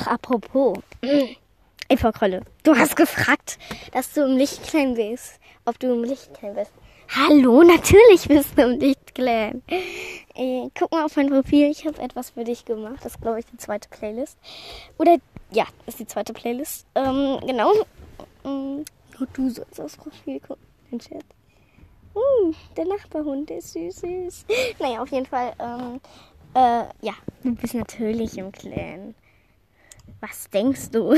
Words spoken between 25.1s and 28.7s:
jeden Fall, ähm, äh, ja, du bist natürlich im